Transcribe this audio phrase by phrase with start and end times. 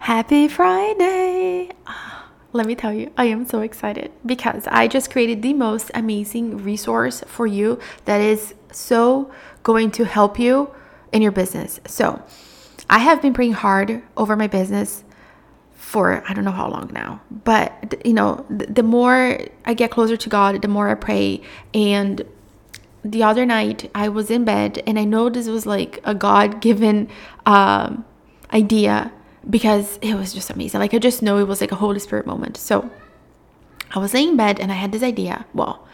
[0.00, 1.70] Happy Friday!
[2.52, 6.64] Let me tell you, I am so excited because I just created the most amazing
[6.64, 9.30] resource for you that is so
[9.62, 10.70] going to help you
[11.12, 11.80] in your business.
[11.86, 12.22] So,
[12.88, 15.04] I have been praying hard over my business
[15.74, 17.20] for I don't know how long now.
[17.30, 21.42] But you know, the, the more I get closer to God, the more I pray
[21.74, 22.24] and
[23.04, 26.60] the other night I was in bed and I know this was like a God
[26.60, 27.08] given
[27.44, 28.04] um,
[28.52, 29.12] idea
[29.48, 30.80] because it was just amazing.
[30.80, 32.56] Like I just know it was like a Holy Spirit moment.
[32.56, 32.90] So
[33.94, 35.46] I was laying in bed and I had this idea.
[35.54, 35.86] Well,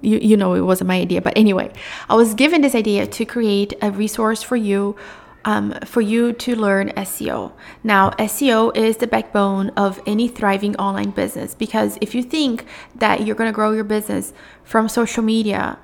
[0.00, 1.72] you, you know it wasn't my idea, but anyway,
[2.08, 4.96] I was given this idea to create a resource for you
[5.44, 7.52] um, for you to learn SEO.
[7.82, 13.26] Now, SEO is the backbone of any thriving online business because if you think that
[13.26, 15.78] you're going to grow your business from social media,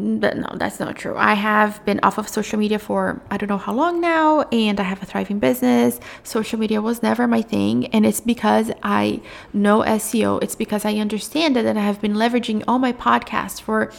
[0.00, 1.16] but no, that's not true.
[1.16, 4.80] I have been off of social media for I don't know how long now, and
[4.80, 6.00] I have a thriving business.
[6.22, 9.20] Social media was never my thing, and it's because I
[9.52, 10.42] know SEO.
[10.42, 13.92] It's because I understand it, and I have been leveraging all my podcasts for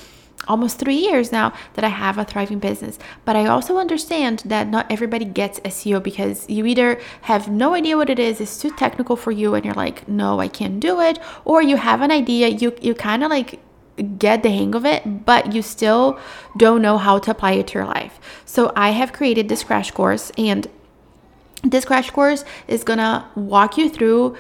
[0.47, 2.97] almost three years now that I have a thriving business.
[3.25, 7.97] But I also understand that not everybody gets SEO because you either have no idea
[7.97, 10.99] what it is, it's too technical for you, and you're like, no, I can't do
[10.99, 13.59] it, or you have an idea, you you kind of like
[14.03, 16.19] get the hang of it, but you still
[16.57, 18.19] don't know how to apply it to your life.
[18.45, 20.67] So I have created this crash course, and
[21.63, 24.37] this crash course is gonna walk you through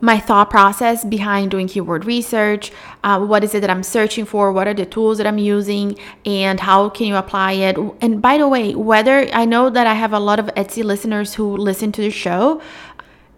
[0.00, 2.70] my thought process behind doing keyword research
[3.02, 5.98] uh, what is it that i'm searching for what are the tools that i'm using
[6.26, 9.94] and how can you apply it and by the way whether i know that i
[9.94, 12.60] have a lot of etsy listeners who listen to the show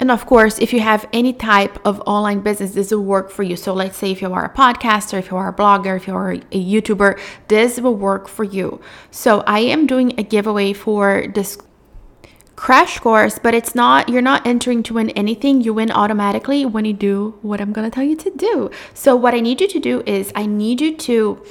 [0.00, 3.42] and of course, if you have any type of online business, this will work for
[3.42, 3.56] you.
[3.56, 6.14] So, let's say if you are a podcaster, if you are a blogger, if you
[6.14, 6.40] are a
[6.72, 7.18] YouTuber,
[7.48, 8.80] this will work for you.
[9.10, 11.58] So, I am doing a giveaway for this
[12.54, 15.62] crash course, but it's not, you're not entering to win anything.
[15.62, 18.70] You win automatically when you do what I'm going to tell you to do.
[18.94, 21.42] So, what I need you to do is, I need you to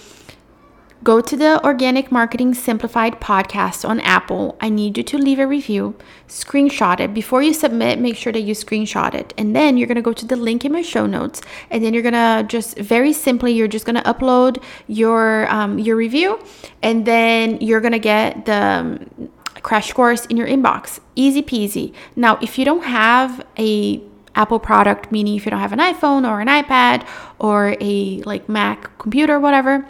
[1.03, 4.57] Go to the Organic Marketing Simplified podcast on Apple.
[4.59, 5.95] I need you to leave a review,
[6.27, 7.13] screenshot it.
[7.13, 9.31] Before you submit, make sure that you screenshot it.
[9.37, 11.41] And then you're going to go to the link in my show notes.
[11.69, 15.77] And then you're going to just very simply, you're just going to upload your, um,
[15.77, 16.39] your review.
[16.81, 19.29] And then you're going to get the um,
[19.61, 20.99] crash course in your inbox.
[21.15, 21.93] Easy peasy.
[22.15, 24.01] Now, if you don't have a
[24.33, 27.07] Apple product, meaning if you don't have an iPhone or an iPad
[27.39, 29.87] or a like Mac computer, whatever,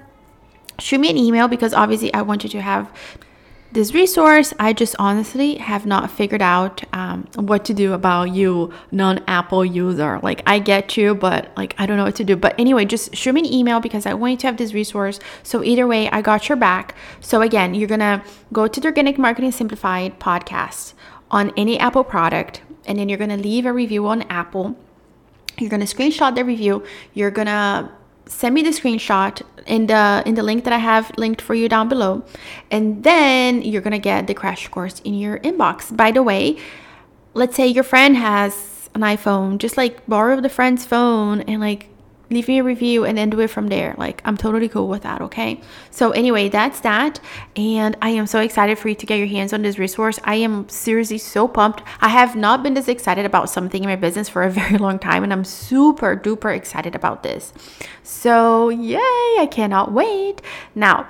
[0.80, 2.92] shoot me an email because obviously I want you to have
[3.72, 4.54] this resource.
[4.60, 9.66] I just honestly have not figured out um, what to do about you, non Apple
[9.66, 10.20] user.
[10.24, 12.36] Like, I get you, but like, I don't know what to do.
[12.36, 15.20] But anyway, just shoot me an email because I want you to have this resource.
[15.44, 16.96] So, either way, I got your back.
[17.20, 18.24] So, again, you're gonna
[18.54, 20.94] go to the Organic Marketing Simplified podcast
[21.30, 24.78] on any Apple product, and then you're gonna leave a review on Apple.
[25.58, 26.84] You're gonna screenshot the review.
[27.14, 27.92] You're gonna
[28.28, 31.70] send me the screenshot in the in the link that I have linked for you
[31.70, 32.24] down below
[32.72, 35.96] and then you're going to get the crash course in your inbox.
[35.96, 36.58] By the way,
[37.34, 41.90] let's say your friend has an iPhone, just like borrow the friend's phone and like
[42.30, 43.96] leave me a review and then do it from there.
[43.98, 45.62] Like, I'm totally cool with that, okay?
[45.92, 47.20] So, anyway, that's that.
[47.56, 50.20] And I am so excited for you to get your hands on this resource.
[50.24, 51.84] I am seriously so pumped.
[52.02, 55.00] I have not been this excited about something in my business for a very long
[55.00, 57.54] time, and I'm super duper excited about this.
[58.04, 60.42] So, yay, I cannot wait.
[60.76, 61.08] Now,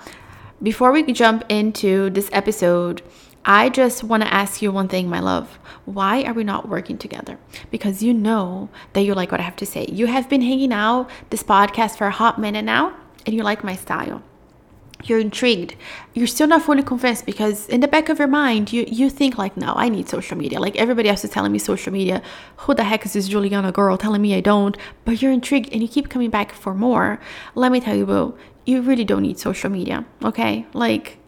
[0.61, 3.01] before we jump into this episode,
[3.49, 5.57] I just want to ask you one thing, my love.
[5.85, 7.39] Why are we not working together?
[7.71, 9.85] Because you know that you like what I have to say.
[9.89, 12.93] You have been hanging out this podcast for a hot minute now,
[13.25, 14.21] and you like my style.
[15.05, 15.77] You're intrigued.
[16.13, 19.37] You're still not fully convinced because in the back of your mind, you, you think
[19.37, 20.59] like, no, I need social media.
[20.59, 22.21] Like everybody else is telling me social media.
[22.57, 24.75] Who the heck is this Juliana girl telling me I don't?
[25.05, 27.21] But you're intrigued and you keep coming back for more.
[27.55, 30.05] Let me tell you, boo, you really don't need social media.
[30.21, 30.65] Okay?
[30.73, 31.19] Like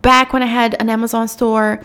[0.00, 1.82] back when I had an Amazon store,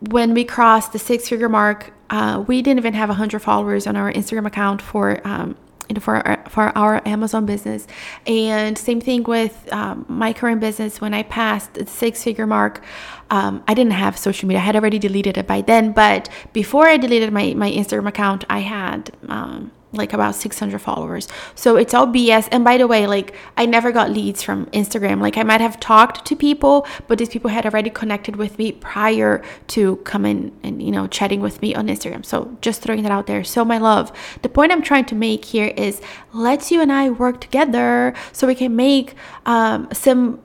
[0.00, 3.96] when we crossed the six figure mark, uh, we didn't even have 100 followers on
[3.96, 5.56] our Instagram account for um,
[5.98, 7.88] for our, for our Amazon business.
[8.24, 11.00] And same thing with um, my current business.
[11.00, 12.84] When I passed the six figure mark,
[13.30, 14.60] um, I didn't have social media.
[14.60, 15.90] I had already deleted it by then.
[15.90, 21.28] But before I deleted my, my Instagram account, I had um, like about 600 followers.
[21.54, 22.48] So it's all BS.
[22.52, 25.20] And by the way, like I never got leads from Instagram.
[25.20, 28.72] Like I might have talked to people, but these people had already connected with me
[28.72, 32.24] prior to coming and, you know, chatting with me on Instagram.
[32.24, 33.42] So just throwing that out there.
[33.42, 36.00] So my love, the point I'm trying to make here is
[36.32, 39.14] let's you and I work together so we can make
[39.44, 40.40] um, some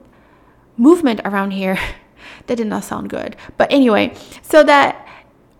[0.76, 1.78] movement around here.
[2.46, 3.36] that did not sound good.
[3.56, 5.05] But anyway, so that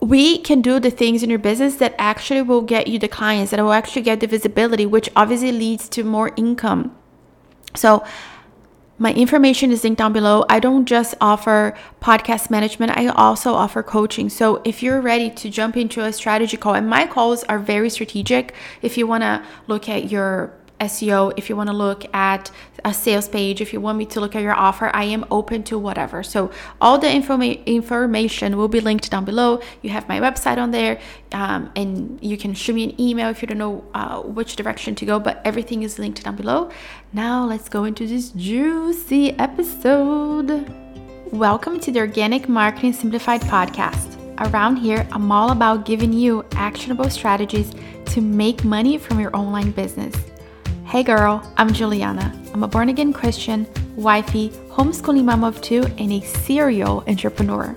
[0.06, 3.50] we can do the things in your business that actually will get you the clients,
[3.50, 6.96] that will actually get the visibility, which obviously leads to more income.
[7.74, 8.04] So,
[8.98, 10.46] my information is linked down below.
[10.48, 14.30] I don't just offer podcast management, I also offer coaching.
[14.30, 17.90] So if you're ready to jump into a strategy call, and my calls are very
[17.90, 22.50] strategic, if you want to look at your SEO, if you want to look at
[22.84, 25.62] a sales page, if you want me to look at your offer, I am open
[25.64, 26.22] to whatever.
[26.22, 26.50] So
[26.80, 29.60] all the informa- information will be linked down below.
[29.82, 31.00] You have my website on there,
[31.32, 34.94] um, and you can shoot me an email if you don't know uh, which direction
[34.96, 35.18] to go.
[35.18, 36.70] But everything is linked down below.
[37.12, 40.70] Now let's go into this juicy episode.
[41.32, 44.12] Welcome to the Organic Marketing Simplified podcast.
[44.38, 47.72] Around here, I'm all about giving you actionable strategies
[48.06, 50.14] to make money from your online business.
[50.86, 52.32] Hey girl, I'm Juliana.
[52.54, 53.66] I'm a born again Christian,
[53.96, 57.76] wifey, homeschooling mom of two, and a serial entrepreneur.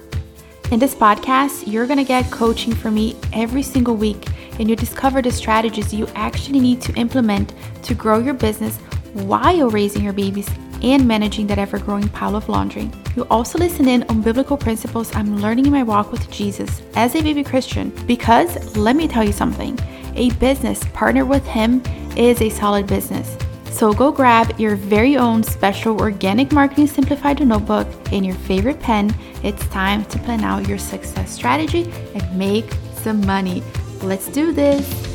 [0.72, 4.28] In this podcast, you're gonna get coaching from me every single week,
[4.60, 7.52] and you'll discover the strategies you actually need to implement
[7.82, 8.78] to grow your business
[9.14, 10.48] while raising your babies
[10.84, 12.92] and managing that ever growing pile of laundry.
[13.16, 17.16] You'll also listen in on biblical principles I'm learning in my walk with Jesus as
[17.16, 19.80] a baby Christian because let me tell you something
[20.16, 21.82] a business partnered with Him
[22.16, 23.38] is a solid business.
[23.70, 29.16] So go grab your very own special Organic Marketing Simplified notebook and your favorite pen.
[29.44, 33.64] It's time to plan out your success strategy and make some money.
[34.02, 35.09] Let's do this.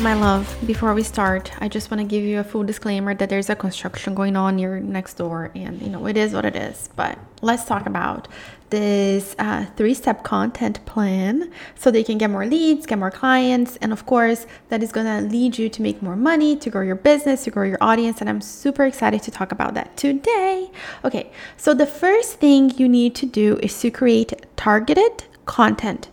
[0.00, 3.28] My love, before we start, I just want to give you a full disclaimer that
[3.28, 6.56] there's a construction going on here next door, and you know, it is what it
[6.56, 6.88] is.
[6.96, 8.26] But let's talk about
[8.70, 13.76] this uh, three step content plan so they can get more leads, get more clients,
[13.82, 16.80] and of course, that is going to lead you to make more money, to grow
[16.80, 18.22] your business, to grow your audience.
[18.22, 20.70] And I'm super excited to talk about that today.
[21.04, 26.08] Okay, so the first thing you need to do is to create targeted content.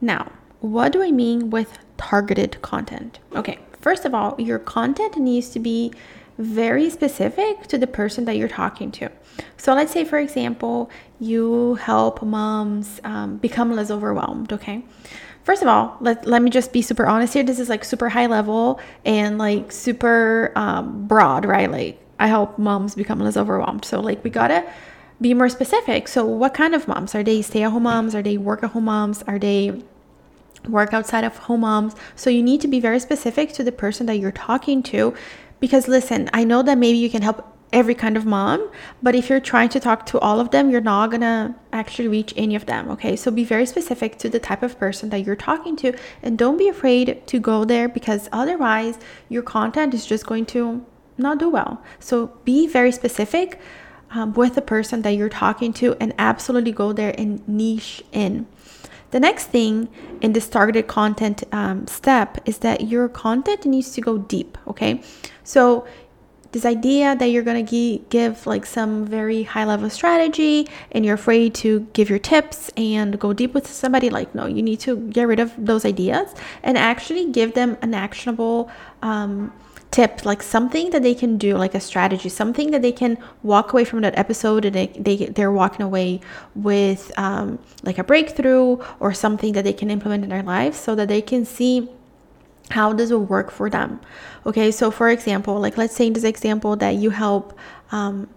[0.00, 3.20] Now, what do I mean with targeted content.
[3.34, 5.92] Okay, first of all, your content needs to be
[6.38, 9.08] very specific to the person that you're talking to.
[9.56, 10.90] So, let's say, for example,
[11.20, 14.84] you help moms um, become less overwhelmed, okay?
[15.44, 17.42] First of all, let, let me just be super honest here.
[17.42, 21.70] This is like super high level and like super um, broad, right?
[21.70, 23.84] Like, I help moms become less overwhelmed.
[23.84, 24.64] So, like, we gotta
[25.20, 26.08] be more specific.
[26.08, 27.14] So, what kind of moms?
[27.14, 28.14] Are they stay at home moms?
[28.14, 29.22] Are they work at home moms?
[29.24, 29.82] Are they
[30.68, 31.94] work outside of home moms.
[32.16, 35.14] So you need to be very specific to the person that you're talking to.
[35.60, 38.70] Because listen, I know that maybe you can help every kind of mom,
[39.02, 42.34] but if you're trying to talk to all of them, you're not gonna actually reach
[42.36, 42.90] any of them.
[42.90, 46.36] Okay, so be very specific to the type of person that you're talking to, and
[46.36, 48.98] don't be afraid to go there because otherwise,
[49.28, 50.84] your content is just going to
[51.16, 51.82] not do well.
[51.98, 53.58] So be very specific
[54.10, 58.46] um, with the person that you're talking to, and absolutely go there and niche in.
[59.12, 59.88] The next thing
[60.22, 65.02] in this targeted content um, step is that your content needs to go deep, okay?
[65.44, 65.86] So,
[66.52, 71.54] this idea that you're gonna give like some very high level strategy and you're afraid
[71.54, 75.26] to give your tips and go deep with somebody, like, no, you need to get
[75.26, 78.70] rid of those ideas and actually give them an actionable,
[79.00, 79.50] um,
[79.92, 83.72] tip like something that they can do like a strategy something that they can walk
[83.72, 86.18] away from that episode and they, they they're walking away
[86.54, 90.94] with um, like a breakthrough or something that they can implement in their lives so
[90.94, 91.88] that they can see
[92.70, 94.00] how does it work for them.
[94.46, 97.56] Okay so for example like let's say in this example that you help
[97.92, 98.28] um,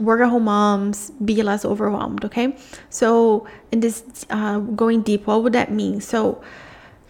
[0.00, 2.56] work at home moms be less overwhelmed okay?
[2.90, 6.00] So in this uh, going deep what would that mean?
[6.00, 6.42] So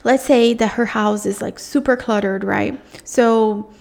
[0.04, 2.78] let's say that her house is like super cluttered right?
[3.02, 3.72] So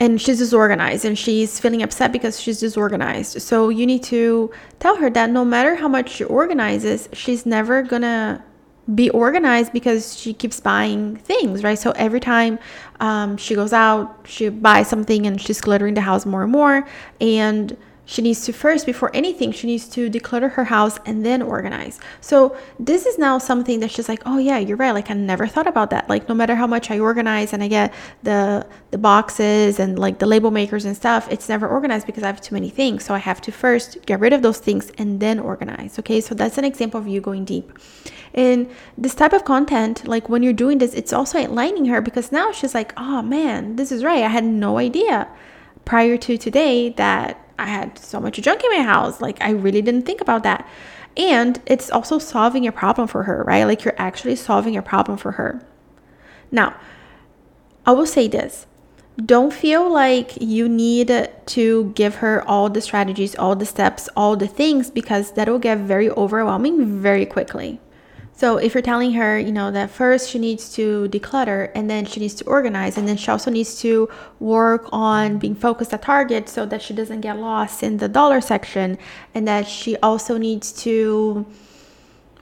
[0.00, 3.40] and she's disorganized and she's feeling upset because she's disorganized.
[3.40, 7.82] So you need to tell her that no matter how much she organizes, she's never
[7.82, 8.44] gonna
[8.94, 11.78] be organized because she keeps buying things, right?
[11.78, 12.58] So every time
[13.00, 16.86] um, she goes out, she buys something and she's cluttering the house more and more.
[17.20, 21.40] And she needs to first, before anything, she needs to declutter her house and then
[21.40, 21.98] organize.
[22.20, 24.92] So this is now something that she's like, oh yeah, you're right.
[24.92, 26.08] Like I never thought about that.
[26.08, 30.18] Like no matter how much I organize and I get the the boxes and like
[30.18, 33.04] the label makers and stuff, it's never organized because I have too many things.
[33.04, 35.98] So I have to first get rid of those things and then organize.
[35.98, 37.72] Okay, so that's an example of you going deep.
[38.34, 38.68] And
[38.98, 42.52] this type of content, like when you're doing this, it's also enlightening her because now
[42.52, 44.24] she's like, oh man, this is right.
[44.24, 45.28] I had no idea
[45.84, 49.20] prior to today that I had so much junk in my house.
[49.20, 50.68] Like, I really didn't think about that.
[51.16, 53.64] And it's also solving a problem for her, right?
[53.64, 55.62] Like, you're actually solving a problem for her.
[56.50, 56.74] Now,
[57.86, 58.66] I will say this
[59.24, 64.34] don't feel like you need to give her all the strategies, all the steps, all
[64.36, 67.80] the things, because that will get very overwhelming very quickly.
[68.36, 72.04] So if you're telling her, you know, that first she needs to declutter and then
[72.04, 74.08] she needs to organize and then she also needs to
[74.40, 78.40] work on being focused at target so that she doesn't get lost in the dollar
[78.40, 78.98] section
[79.34, 81.46] and that she also needs to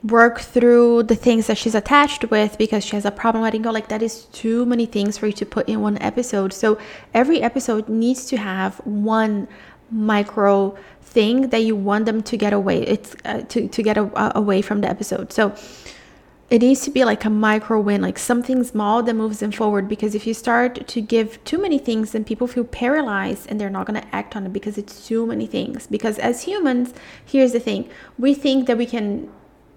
[0.03, 3.71] work through the things that she's attached with because she has a problem letting go.
[3.71, 6.53] Like that is too many things for you to put in one episode.
[6.53, 6.77] So
[7.13, 9.47] every episode needs to have one
[9.93, 14.03] micro thing that you want them to get away it's uh, to, to get a,
[14.15, 15.31] uh, away from the episode.
[15.31, 15.55] So
[16.49, 19.87] it needs to be like a micro win like something small that moves them forward
[19.87, 23.69] because if you start to give too many things then people feel paralyzed and they're
[23.69, 25.87] not going to act on it because it's too many things.
[25.87, 26.93] Because as humans
[27.25, 29.29] here's the thing we think that we can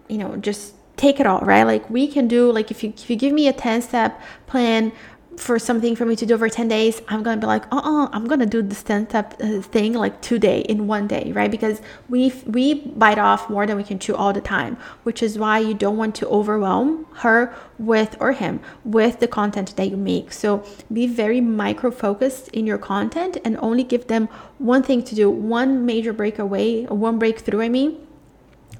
[0.08, 1.64] you know just take it all right?
[1.64, 4.92] Like we can do like if you if you give me a 10 step plan
[5.37, 8.26] for something for me to do over 10 days i'm gonna be like uh-uh i'm
[8.26, 11.50] gonna do 10 step uh, thing like today in one day right?
[11.50, 15.38] Because we we bite off more than we can chew all the time which is
[15.38, 19.97] why you don't want to overwhelm her with or him with the content that you
[19.97, 20.33] make.
[20.33, 24.28] So be very micro focused in your content and only give them
[24.59, 28.06] one thing to do one major breakaway one breakthrough i mean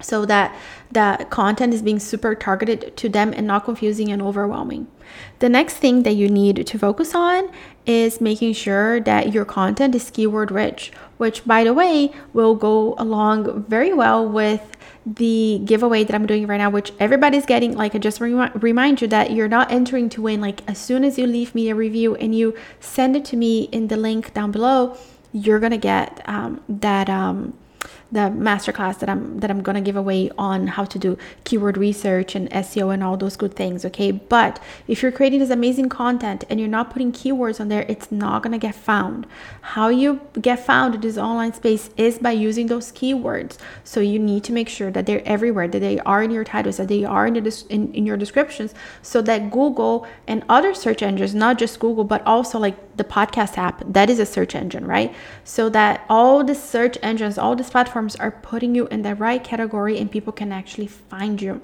[0.00, 0.54] so that
[0.90, 4.86] the content is being super targeted to them and not confusing and overwhelming.
[5.38, 7.50] The next thing that you need to focus on
[7.86, 12.94] is making sure that your content is keyword rich, which by the way will go
[12.98, 14.76] along very well with
[15.06, 17.76] the giveaway that I'm doing right now, which everybody's getting.
[17.76, 20.40] Like, I just remi- remind you that you're not entering to win.
[20.40, 23.64] Like, as soon as you leave me a review and you send it to me
[23.70, 24.98] in the link down below,
[25.32, 27.08] you're gonna get um, that.
[27.08, 27.56] Um,
[28.12, 32.34] the masterclass that I'm that I'm gonna give away on how to do keyword research
[32.34, 33.84] and SEO and all those good things.
[33.84, 37.84] Okay, but if you're creating this amazing content and you're not putting keywords on there,
[37.88, 39.26] it's not gonna get found.
[39.60, 43.58] How you get found in this online space is by using those keywords.
[43.82, 46.76] So you need to make sure that they're everywhere, that they are in your titles,
[46.76, 48.72] that they are in, the, in, in your descriptions,
[49.02, 53.58] so that Google and other search engines, not just Google, but also like the podcast
[53.58, 55.14] app, that is a search engine, right?
[55.44, 59.42] So that all the search engines, all these platforms are putting you in the right
[59.42, 61.60] category and people can actually find you.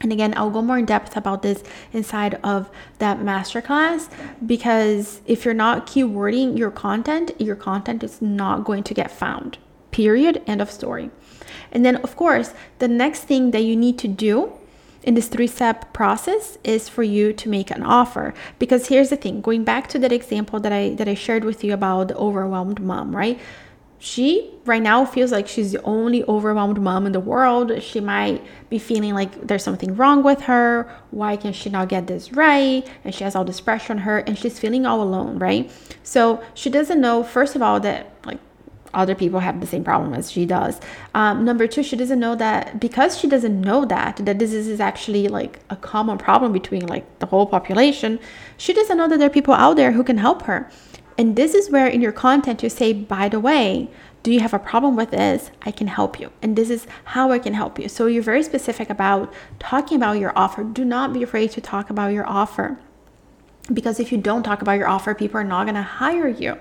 [0.00, 4.10] And again, I'll go more in depth about this inside of that masterclass
[4.44, 9.58] because if you're not keywording your content, your content is not going to get found.
[9.92, 10.42] Period.
[10.46, 11.10] End of story.
[11.70, 14.52] And then, of course, the next thing that you need to do
[15.02, 18.34] in this three step process is for you to make an offer.
[18.58, 21.64] Because here's the thing going back to that example that i that i shared with
[21.64, 23.38] you about the overwhelmed mom right?
[23.98, 27.80] She right now feels like she's the only overwhelmed mom in the world.
[27.80, 30.92] She might be feeling like there's something wrong with her.
[31.12, 32.84] Why can she not get this right?
[33.04, 35.70] And she has all this pressure on her and she's feeling all alone right?
[36.02, 38.40] So she doesn't know first of all that like
[38.94, 40.80] other people have the same problem as she does.
[41.14, 44.80] Um, number two, she doesn't know that because she doesn't know that that this is
[44.80, 48.18] actually like a common problem between like the whole population.
[48.56, 50.70] She doesn't know that there are people out there who can help her.
[51.18, 53.90] And this is where in your content you say, by the way,
[54.22, 55.50] do you have a problem with this?
[55.62, 56.30] I can help you.
[56.40, 57.88] And this is how I can help you.
[57.88, 60.62] So you're very specific about talking about your offer.
[60.62, 62.78] Do not be afraid to talk about your offer.
[63.72, 66.56] Because if you don't talk about your offer, people are not going to hire you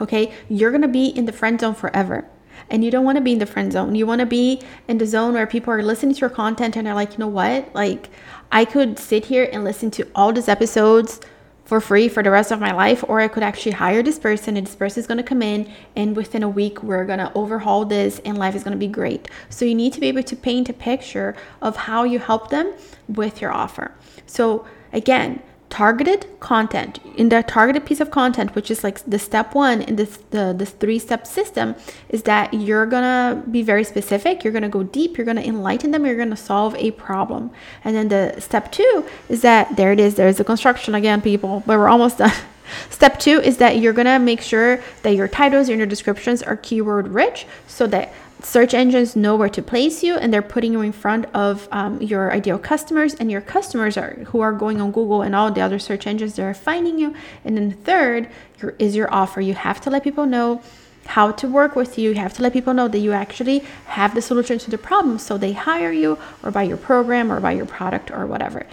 [0.00, 0.32] okay?
[0.48, 2.24] You're gonna be in the friend zone forever.
[2.68, 3.94] And you don't wanna be in the friend zone.
[3.94, 6.94] You wanna be in the zone where people are listening to your content and they're
[6.94, 7.74] like, you know what?
[7.74, 8.10] Like,
[8.52, 11.20] I could sit here and listen to all these episodes
[11.64, 14.56] for free for the rest of my life, or I could actually hire this person
[14.56, 18.20] and this person is gonna come in and within a week we're gonna overhaul this
[18.24, 19.28] and life is gonna be great.
[19.50, 22.72] So you need to be able to paint a picture of how you help them
[23.06, 23.92] with your offer.
[24.26, 26.98] So again, targeted content.
[27.16, 30.52] In that targeted piece of content which is like the step one in this the
[30.56, 31.74] this three step system
[32.08, 36.04] is that you're gonna be very specific you're gonna go deep you're gonna enlighten them
[36.04, 37.50] you're gonna solve a problem.
[37.84, 41.62] And then the step two is that there it is there's the construction again people
[41.66, 42.32] but we're almost done.
[42.88, 46.56] Step two is that you're gonna make sure that your titles and your descriptions are
[46.56, 48.12] keyword rich so that
[48.42, 52.00] search engines know where to place you and they're putting you in front of um,
[52.00, 55.60] your ideal customers and your customers are who are going on google and all the
[55.60, 57.14] other search engines they're finding you.
[57.44, 58.28] And then third
[58.60, 59.40] your, is your offer.
[59.40, 60.62] You have to let people know
[61.06, 62.10] how to work with you.
[62.10, 65.18] You have to let people know that you actually have the solution to the problem
[65.18, 68.66] so they hire you or buy your program or buy your product or whatever.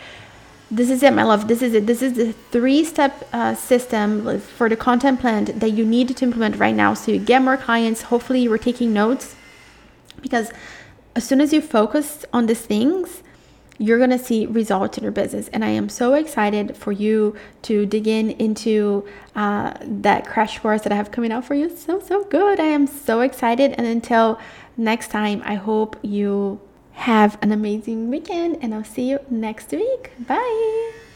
[0.69, 1.47] This is it my love.
[1.47, 1.87] This is it.
[1.87, 6.25] This is the three step uh, system for the content plan that you need to
[6.25, 8.03] implement right now so you get more clients.
[8.03, 9.35] Hopefully you were taking notes
[10.21, 10.51] because
[11.15, 13.23] as soon as you focus on these things,
[13.79, 15.49] you're going to see results in your business.
[15.49, 19.05] And I am so excited for you to dig in into
[19.35, 21.69] uh, that crash course that I have coming out for you.
[21.75, 22.59] So, so good.
[22.59, 23.73] I am so excited.
[23.77, 24.39] And until
[24.77, 26.59] next time, I hope you
[26.97, 30.11] Have an amazing weekend, and I'll see you next week.
[30.27, 31.06] Bye.